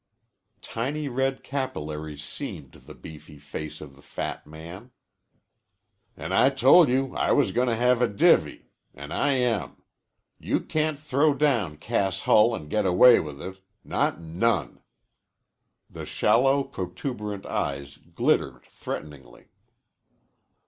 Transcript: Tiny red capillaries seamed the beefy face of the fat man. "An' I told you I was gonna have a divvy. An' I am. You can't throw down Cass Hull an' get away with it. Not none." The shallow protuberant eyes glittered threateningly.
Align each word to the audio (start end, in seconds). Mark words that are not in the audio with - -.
Tiny 0.63 1.07
red 1.07 1.43
capillaries 1.43 2.23
seamed 2.23 2.71
the 2.71 2.95
beefy 2.95 3.37
face 3.37 3.81
of 3.81 3.95
the 3.95 4.01
fat 4.01 4.47
man. 4.47 4.89
"An' 6.17 6.33
I 6.33 6.49
told 6.49 6.89
you 6.89 7.15
I 7.15 7.31
was 7.33 7.51
gonna 7.51 7.75
have 7.75 8.01
a 8.01 8.07
divvy. 8.07 8.71
An' 8.95 9.11
I 9.11 9.33
am. 9.33 9.83
You 10.39 10.59
can't 10.59 10.97
throw 10.97 11.35
down 11.35 11.77
Cass 11.77 12.21
Hull 12.21 12.55
an' 12.55 12.67
get 12.67 12.87
away 12.87 13.19
with 13.19 13.39
it. 13.43 13.61
Not 13.83 14.19
none." 14.19 14.81
The 15.87 16.07
shallow 16.07 16.63
protuberant 16.63 17.45
eyes 17.45 17.97
glittered 17.97 18.63
threateningly. 18.63 19.49